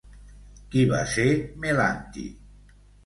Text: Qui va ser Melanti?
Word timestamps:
Qui 0.71 0.85
va 0.93 1.01
ser 1.11 1.27
Melanti? 1.67 2.25